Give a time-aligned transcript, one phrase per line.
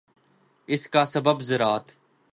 [0.67, 1.91] اس کا سبب ذرات